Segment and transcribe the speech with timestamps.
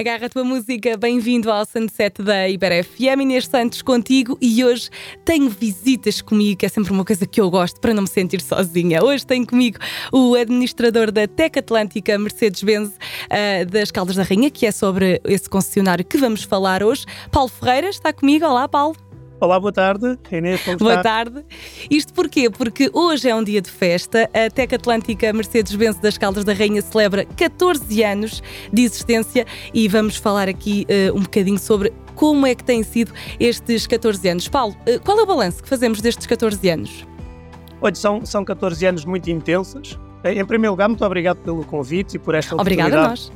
[0.00, 3.20] Agarra a tua música, bem-vindo ao Sunset da Iber FM.
[3.20, 4.88] Inês Santos contigo e hoje
[5.26, 8.40] tenho visitas comigo, que é sempre uma coisa que eu gosto para não me sentir
[8.40, 9.04] sozinha.
[9.04, 9.76] Hoje tenho comigo
[10.10, 15.50] o administrador da Tec Atlântica Mercedes-Benz uh, das Caldas da Rainha, que é sobre esse
[15.50, 17.04] concessionário que vamos falar hoje.
[17.30, 18.46] Paulo Ferreira está comigo.
[18.46, 19.09] Olá, Paulo.
[19.40, 20.18] Olá, boa tarde.
[20.30, 21.42] Inês, como boa tarde.
[21.90, 22.50] Isto porquê?
[22.50, 24.28] Porque hoje é um dia de festa.
[24.34, 30.16] A Tec Atlântica Mercedes-Benz das Caldas da Rainha celebra 14 anos de existência e vamos
[30.16, 34.46] falar aqui uh, um bocadinho sobre como é que têm sido estes 14 anos.
[34.46, 37.06] Paulo, uh, qual é o balanço que fazemos destes 14 anos?
[37.80, 39.98] Olha, são, são 14 anos muito intensos.
[40.22, 42.88] Em primeiro lugar, muito obrigado pelo convite e por esta oportunidade.
[42.90, 43.32] Obrigada a nós.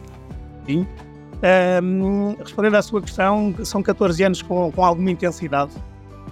[0.67, 0.87] Sim.
[1.83, 5.73] Um, respondendo à sua questão, são 14 anos com, com alguma intensidade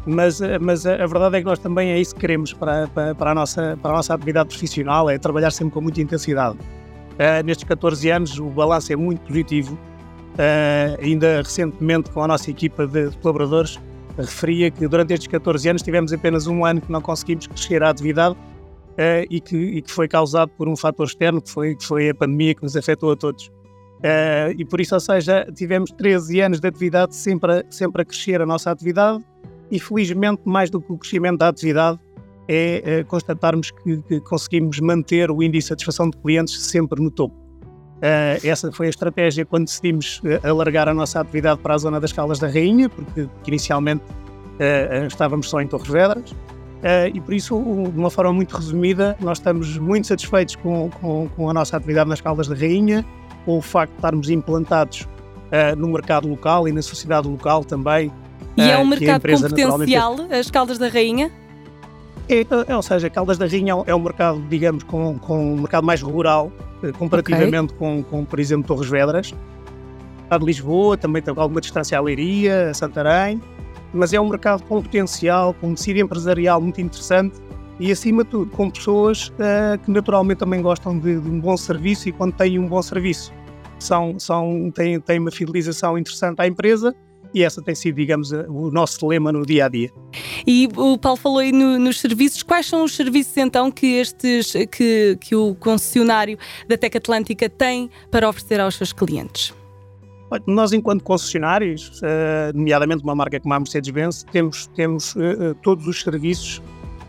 [0.06, 3.30] mas, mas a, verdade é que nós também é isso que queremos para, para, para,
[3.30, 6.58] a, nossa, para a nossa atividade profissional, é trabalhar sempre com muita intensidade.
[7.12, 9.78] Uh, nestes 14 anos o balanço é muito positivo.
[10.32, 13.78] Uh, ainda recentemente com a nossa equipa de, de colaboradores
[14.16, 17.90] referia que durante estes 14 anos tivemos apenas um ano que não conseguimos crescer a
[17.90, 21.86] atividade uh, e, que, e, que, foi causado por um fator externo, que foi, que
[21.86, 23.46] foi a pandemia que nos afetou a todos.
[23.46, 28.04] Uh, e por isso, ou seja, tivemos 13 anos de atividade sempre a, sempre a
[28.04, 29.22] crescer a nossa atividade
[29.72, 31.98] e felizmente, mais do que o crescimento da atividade,
[32.46, 37.10] é, é constatarmos que, que, conseguimos manter o índice de satisfação de clientes sempre no
[37.10, 37.34] topo.
[37.34, 41.98] Uh, essa foi a estratégia quando decidimos uh, alargar a nossa atividade para a zona
[41.98, 46.34] das Caldas da Rainha, porque, porque inicialmente uh, estávamos só em Torres Vedras,
[47.14, 47.54] e por isso,
[47.92, 52.10] de uma forma muito resumida, nós estamos muito satisfeitos com, com, com, a nossa atividade
[52.10, 53.06] nas Caldas da Rainha,
[53.44, 55.06] com o facto de estarmos implantados
[55.78, 58.10] no mercado local e na sociedade local também,
[58.56, 61.30] e é um mercado com potencial, as Caldas da Rainha?
[62.28, 65.84] É, é, ou seja, Caldas da Rainha é um mercado, digamos, com, com um mercado
[65.84, 67.78] mais rural, eh, comparativamente okay.
[67.78, 69.34] com, com, por exemplo, Torres Vedras.
[70.30, 73.40] A de Lisboa também tem alguma distância à Leiria, a Santarém,
[73.92, 77.38] mas é um mercado com potencial, com um tecido empresarial muito interessante
[77.78, 81.56] e, acima de tudo, com pessoas uh, que naturalmente também gostam de, de, um bom
[81.56, 83.32] serviço e quando têm um bom serviço
[83.78, 86.94] são, são, têm, têm uma fidelização interessante à empresa
[87.34, 89.90] e essa tem sido, digamos, o nosso lema no dia a dia.
[90.46, 92.42] E o Paulo falou aí no, nos serviços.
[92.42, 96.38] Quais são os serviços então que estes que, que o concessionário
[96.68, 99.54] da Tec Atlântica tem para oferecer aos seus clientes?
[100.46, 105.86] Nós, enquanto concessionários, eh, nomeadamente uma marca como a Mercedes-Benz, temos, temos eh, eh, todos
[105.86, 106.62] os serviços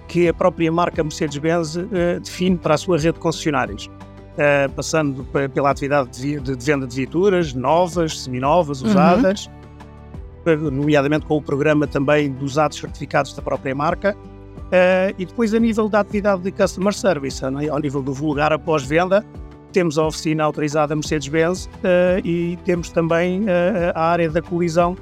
[0.10, 1.78] que a própria marca Mercedes-Benz
[2.22, 3.90] define para a sua rede de concessionários.
[4.76, 5.24] passando
[5.54, 8.90] pela atividade de, venda de viaturas novas, seminovas, uhum.
[8.90, 9.63] usadas, uhum
[10.46, 14.16] nomeadamente com o programa também dos atos certificados da própria marca.
[14.74, 18.52] Uh, e depois, a nível da atividade de customer service, né, ao nível do vulgar
[18.52, 19.24] após-venda,
[19.72, 21.70] temos a oficina autorizada Mercedes-Benz uh,
[22.26, 24.96] e temos também uh, a área da colisão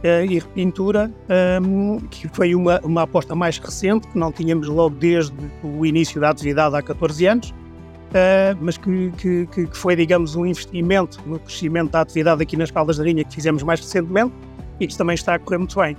[0.00, 1.12] e repintura,
[1.60, 5.34] um, que foi uma, uma aposta mais recente, que não tínhamos logo desde
[5.64, 7.54] o início da atividade há 14 anos,
[8.60, 12.96] mas que, que, que, foi, digamos, um investimento no crescimento da atividade aqui nas Caldas
[12.96, 14.32] da Rainha que fizemos mais recentemente
[14.80, 15.96] e que também está a correr muito bem.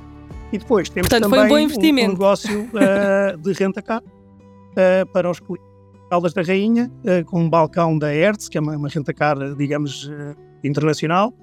[0.52, 5.70] E depois temos Portanto, também um, um, negócio uh, de renta-car uh, para os clientes.
[6.10, 10.10] Caldas da Rainha, uh, com um balcão da Hertz, que é uma, uma renta-car, digamos,
[10.64, 11.34] internacional,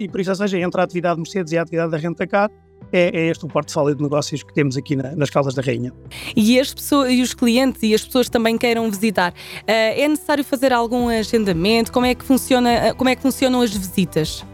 [0.00, 2.48] e por isso, ou seja, entre a atividade Mercedes e a atividade da renta-car,
[2.92, 5.92] é, é, este o portfólio de negócios que temos aqui na, nas Caldas da Rainha.
[6.36, 9.34] E, as pessoas, e os clientes e as pessoas também queiram visitar,
[9.66, 11.90] é necessário fazer algum agendamento?
[11.90, 14.44] Como é que funciona, como é que funcionam as visitas?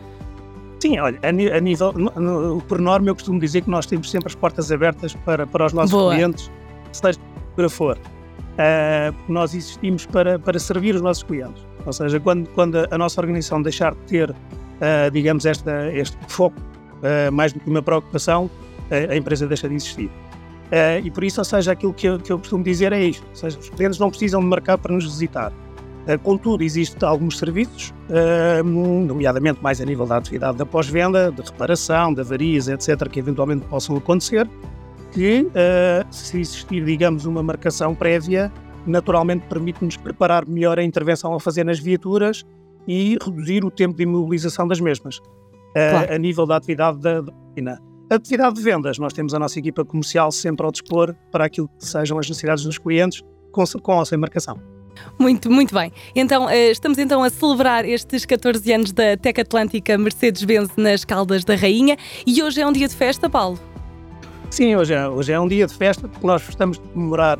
[0.81, 4.35] Sim, olha, a, nível, no, por norma, eu costumo dizer que nós temos sempre as
[4.35, 6.15] portas abertas para, para os nossos Boa.
[6.15, 6.51] clientes,
[6.91, 7.19] seja
[7.55, 7.99] para for.
[7.99, 11.63] Uh, nós existimos para, para servir os nossos clientes.
[11.85, 16.59] Ou seja, quando, quando a nossa organização deixar de ter, uh, digamos, esta, este foco,
[16.59, 18.51] uh, mais do que uma preocupação,
[18.91, 20.11] a empresa deixa de existir.
[21.05, 23.37] e por isso, ou seja, aquilo que eu, que eu costumo dizer é isto: ou
[23.37, 25.53] seja, os clientes não precisam de marcar para nos visitar
[26.22, 32.13] contudo, existem alguns serviços, eh, nomeadamente mais a nível da atividade da pós-venda, de reparação,
[32.15, 34.48] de avarias, etc., que eventualmente possam acontecer,
[35.13, 38.53] que eh, se existir, digamos, uma marcação prévia,
[38.86, 42.45] naturalmente permite-nos preparar melhor a intervenção a fazer nas viaturas
[42.89, 45.21] e reduzir o tempo de imobilização das mesmas.
[45.72, 46.13] Claro.
[46.13, 47.33] A nível da atividade da, da
[48.10, 51.69] a atividade de vendas, nós temos a nossa equipa comercial sempre ao dispor para aquilo
[51.69, 53.22] que sejam as necessidades dos clientes,
[53.53, 54.60] com, com ou sem marcação.
[55.19, 55.93] Muito, muito bem.
[56.15, 61.45] Então, eh, estamos então a celebrar estes 14 anos da Tec Atlântica Mercedes-Benz nas Caldas
[61.45, 63.59] da Rainha e hoje é um dia de festa, Paulo?
[64.51, 67.39] Sim, hoje é, hoje é um dia de festa porque nós gostamos de comemorar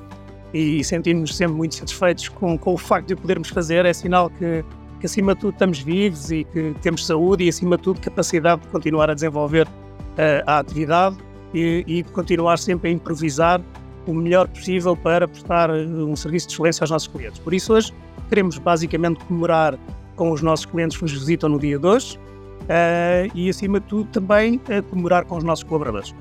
[0.53, 3.85] e sentimos-nos sempre muito satisfeitos com, com o facto de o podermos fazer.
[3.85, 4.65] É sinal que,
[5.01, 8.63] que acima de tudo estamos vivos e que temos saúde e acima de tudo capacidade
[8.63, 11.17] de continuar a desenvolver uh, a atividade
[11.55, 13.61] e, e, de continuar sempre a improvisar
[14.07, 17.39] o melhor possível para prestar um serviço de excelência aos nossos clientes.
[17.39, 17.93] Por isso hoje
[18.29, 19.79] queremos basicamente comemorar
[20.17, 23.87] com os nossos clientes que nos visitam no dia de hoje uh, e acima de
[23.87, 26.15] tudo também uh, comemorar com os nossos colaboradores.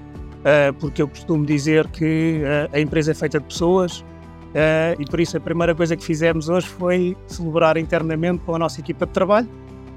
[0.80, 2.42] porque eu costumo dizer que
[2.72, 4.04] a empresa é feita de pessoas
[4.50, 8.60] Uh, e por isso a primeira coisa que fizemos hoje foi celebrar internamente com a
[8.60, 9.48] nossa equipa de trabalho,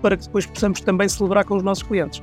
[0.03, 2.23] para que depois possamos também celebrar com os nossos clientes.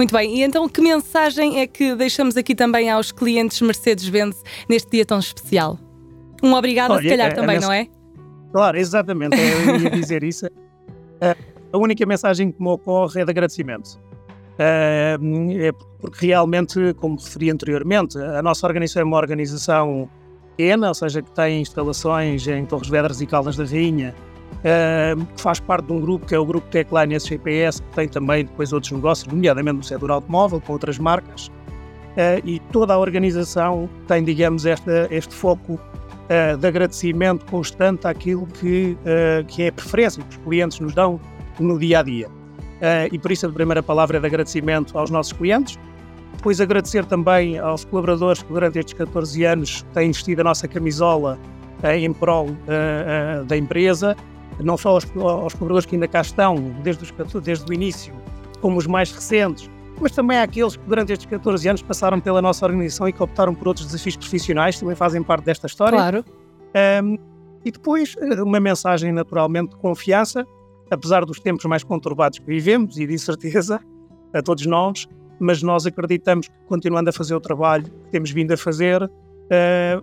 [0.00, 4.90] Muito bem, e então que mensagem é que deixamos aqui também aos clientes Mercedes-Benz neste
[4.90, 5.78] dia tão especial?
[6.42, 7.86] Um obrigado, Olha, se calhar, a, também, a não é?
[8.50, 10.46] Claro, exatamente, eu ia dizer isso.
[10.46, 11.36] Uh,
[11.70, 14.00] a única mensagem que me ocorre é de agradecimento.
[14.58, 15.18] É
[16.00, 20.08] porque realmente, como referi anteriormente, a nossa organização é uma organização
[20.56, 24.14] pequena, ou seja, que tem instalações em Torres Vedras e Caldas da Rainha,
[24.58, 28.08] uh, que faz parte de um grupo que é o Grupo Techline SGPS, que tem
[28.08, 32.98] também depois outros negócios, nomeadamente no setor automóvel, com outras marcas, uh, e toda a
[32.98, 38.96] organização tem, digamos, este foco uh, de agradecimento constante àquilo que,
[39.48, 41.20] que é a preferência que os clientes nos dão
[41.58, 42.28] no dia a dia.
[43.12, 45.78] e por isso a primeira palavra é de agradecimento aos nossos clientes,
[46.36, 51.38] depois agradecer também aos colaboradores que durante estes 14 anos têm vestido a nossa camisola
[51.82, 54.16] eh, em prol uh, uh, da empresa,
[54.62, 58.14] não só aos, aos, colaboradores que ainda cá estão desde, os, desde o início,
[58.60, 59.70] como os mais recentes,
[60.00, 63.54] mas também àqueles que durante estes 14 anos passaram pela nossa organização e que optaram
[63.54, 65.98] por outros desafios profissionais, também fazem parte desta história.
[65.98, 66.24] Claro.
[67.04, 67.18] Um,
[67.64, 70.46] e depois uma mensagem naturalmente de confiança,
[70.90, 73.80] apesar dos tempos mais conturbados que vivemos e de incerteza
[74.32, 75.06] a todos nós,
[75.38, 79.10] mas nós acreditamos que continuando a fazer o trabalho que temos vindo a fazer, uh,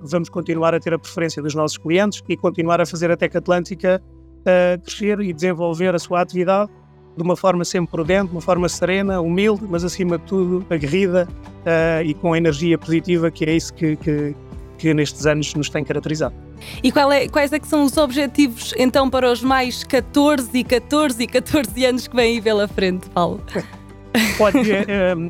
[0.01, 3.35] vamos continuar a ter a preferência dos nossos clientes e continuar a fazer a Tec
[3.35, 4.01] Atlântica
[4.47, 6.71] uh, crescer e desenvolver a sua atividade
[7.15, 11.27] de uma forma sempre prudente, de uma forma serena, humilde, mas acima de tudo aguerrida
[11.31, 14.35] uh, e com a energia positiva, que é isso que, que,
[14.77, 16.35] que nestes anos nos tem caracterizado.
[16.83, 21.23] E é, quais é que são os objetivos então para os mais 14 e 14
[21.23, 23.41] e 14 anos que vêm aí pela frente, Paulo?
[24.37, 25.29] Pode, um,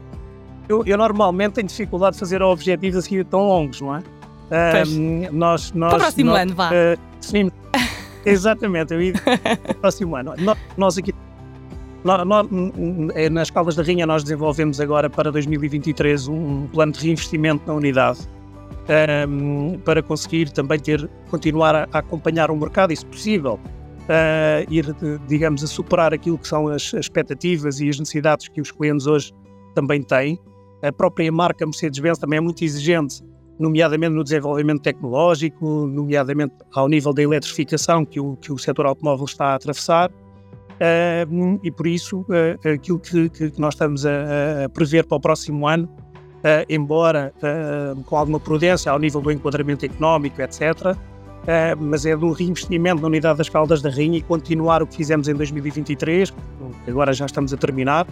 [0.69, 4.03] eu, eu, normalmente tenho dificuldade de fazer objetivos assim tão longos, não é?
[4.87, 6.69] Um, nós, nós, Para o próximo nós, ano, vá.
[6.69, 7.51] Uh, sim,
[8.31, 9.13] exatamente, eu ia
[9.81, 10.33] próximo ano.
[10.77, 11.13] Nós, aqui
[13.15, 17.73] é, nas Caldas da Rainha nós desenvolvemos agora para 2023 um plano de reinvestimento na
[17.73, 18.19] unidade
[19.27, 23.59] um, para conseguir também ter, continuar a, a acompanhar o mercado, e se possível,
[24.03, 24.85] uh, ir,
[25.27, 29.07] digamos, a superar aquilo que são as, as expectativas e as necessidades que os clientes
[29.07, 29.33] hoje
[29.75, 30.39] também têm.
[30.81, 33.23] A própria marca Mercedes-Benz também é muito exigente,
[33.59, 39.25] nomeadamente no desenvolvimento tecnológico, nomeadamente ao nível da eletrificação que o, que o setor automóvel
[39.25, 40.11] está a atravessar.
[40.77, 45.19] Uh, e por isso, uh, aquilo que, que, nós estamos a, a, prever para o
[45.19, 47.33] próximo ano, uh, embora
[48.05, 50.95] com alguma prudência ao nível do enquadramento económico, etc.,
[51.79, 54.97] mas é de um reinvestimento na unidade das Caldas da Rainha e continuar o que
[54.97, 58.05] fizemos em 2023, que agora já estamos a terminar.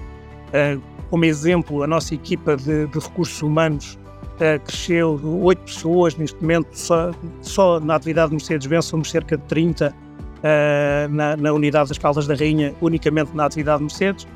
[1.10, 4.00] Como exemplo, a nossa equipa de, de recursos humanos
[4.36, 7.12] uh, cresceu 8 pessoas, neste momento só,
[7.42, 9.94] só na atividade Mercedes-Benz somos cerca de 30
[11.10, 14.28] na, na, unidade das Caldas da Rainha, unicamente na atividade Mercedes,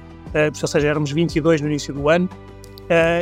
[0.59, 2.27] ou seja, éramos 22 no início do ano.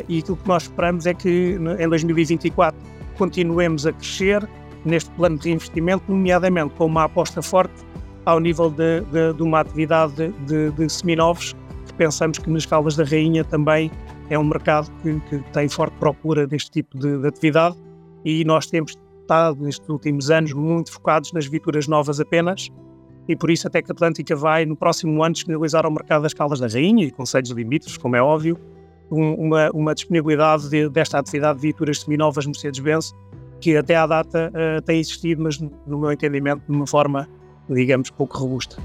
[0.08, 2.80] e aquilo que nós esperamos é que em 2024
[3.18, 4.48] continuemos a crescer,
[4.86, 7.86] neste plano de investimento, nomeadamente com uma aposta forte
[8.25, 12.96] ao nível de, de, de uma atividade de, de seminovos, que pensamos que nas Caldas
[12.96, 13.92] da Rainha também
[14.29, 17.75] é um mercado que, que tem forte procura deste tipo de, de, atividade
[18.25, 22.69] e nós temos estado nestes últimos anos muito focados nas viaturas novas apenas
[23.27, 26.67] e por isso a Atlântica vai no próximo ano disponibilizar ao mercado das Caldas da
[26.67, 28.57] Rainha e conselhos limites, como é óbvio,
[29.12, 33.13] um, uma, uma disponibilidade de, desta atividade de viaturas seminovas Mercedes-Benz
[33.60, 37.27] que até à data uh, tem existido, mas no meu entendimento de uma forma
[37.70, 38.78] digamos, pouco robusta.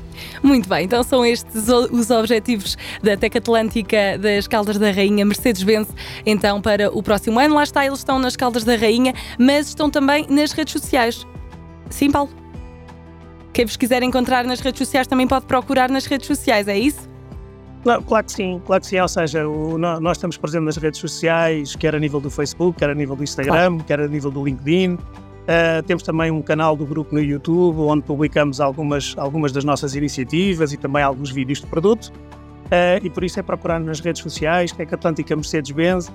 [0.43, 5.89] Muito bem, então são estes os objetivos da Tec Atlântica das Caldas da Rainha Mercedes-Benz,
[6.27, 7.55] então para o próximo ano.
[7.55, 11.27] Lá está, eles estão nas Caldas da Rainha, mas estão também nas redes sociais.
[11.91, 12.31] Sim, Paulo?
[13.53, 17.11] Quem vos quiser encontrar nas redes sociais também pode procurar nas redes sociais, é isso?
[17.83, 18.99] Claro, claro, que sim, claro que sim.
[18.99, 22.91] Ou seja, o, nós estamos presentes nas redes sociais, quer a nível do Facebook, quer
[22.91, 23.85] a nível do Instagram, claro.
[23.85, 24.99] quer a nível do LinkedIn.
[25.43, 29.97] Uh, temos também um canal do grupo no YouTube, onde publicamos algumas, algumas das nossas
[29.97, 32.13] iniciativas e também alguns vídeos de produto.
[32.67, 36.13] Uh, e por isso é procurar nas redes sociais, que é que Atlântica Mercedes-Benz, uh,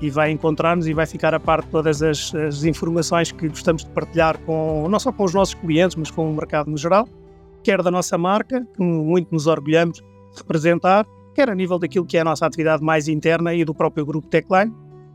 [0.00, 3.84] e vai encontrar-nos e vai ficar a par de todas as, as, informações que gostamos
[3.84, 7.06] de partilhar com, não só com os nossos clientes, mas com o mercado no geral.
[7.62, 12.16] quer da nossa marca, que muito nos orgulhamos de representar, quer a nível daquilo que
[12.16, 14.72] é a nossa atividade mais interna e do próprio grupo Techline.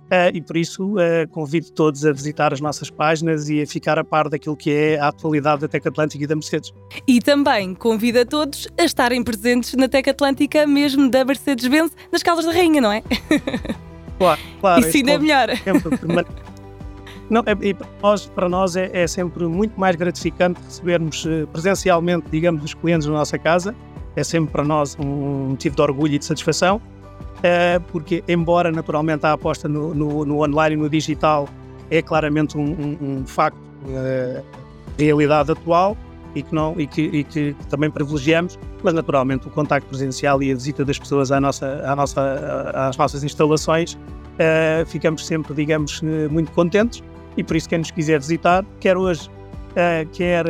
[0.09, 3.99] Uh, e por isso uh, convido todos a visitar as nossas páginas e a ficar
[3.99, 6.73] a par daquilo que é a atualidade da Tec Atlântica e da Mercedes.
[7.07, 12.23] E também convido a todos a estarem presentes na Tec Atlântica, mesmo da Mercedes-Benz, nas
[12.23, 13.03] Caldas da Rainha, não é?
[14.19, 14.81] Claro, claro.
[14.81, 15.47] Isso ainda é melhor.
[17.29, 22.25] Não, é, para nós, para nós é, é, sempre muito mais gratificante recebermos uh, presencialmente,
[22.29, 23.73] digamos, os clientes na nossa casa.
[24.17, 26.81] É sempre para nós um motivo de orgulho e de satisfação
[27.91, 31.47] porque, embora naturalmente a aposta no, no, no, online e no digital
[31.89, 34.43] é claramente um, um, um facto, uh,
[34.97, 35.97] realidade atual
[36.35, 40.51] e que, não, e, que, e que também privilegiamos, mas naturalmente o contacto presencial e
[40.51, 46.01] a visita das pessoas à nossa, à nossa, às nossas instalações, uh, ficamos sempre, digamos,
[46.29, 47.01] muito contentes
[47.37, 49.29] e por isso quem nos quiser visitar, quer hoje,
[50.11, 50.45] quer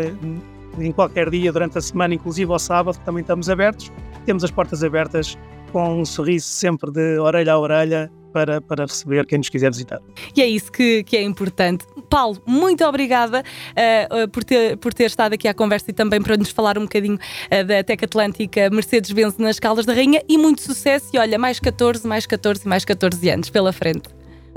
[0.79, 3.91] em qualquer dia durante a semana, inclusive ao sábado, também estamos abertos.
[4.25, 5.37] Temos as portas abertas
[5.71, 9.99] com um sorriso sempre de orelha a orelha para, para receber quem nos quiser visitar.
[10.35, 11.85] E é isso que, que é importante.
[12.09, 16.37] Paulo, muito obrigada uh, por, ter, por ter estado aqui à conversa e também para
[16.37, 20.61] nos falar um bocadinho uh, da Tec Atlântica Mercedes-Benz nas Caldas da Rainha e muito
[20.61, 24.09] sucesso e olha, mais 14, mais 14 mais 14 anos pela frente.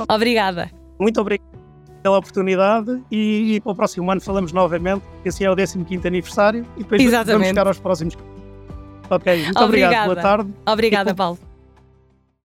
[0.09, 0.71] Obrigada.
[0.99, 1.53] Muito obrigado
[2.03, 6.67] pela oportunidade e, e para o próximo ano falamos novamente, esse é o 15º aniversário
[6.77, 7.33] e depois Exatamente.
[7.33, 8.17] vamos ficar aos próximos
[9.11, 10.07] Ok, muito obrigado.
[10.07, 10.53] Boa tarde.
[10.67, 11.52] Obrigada, Paulo.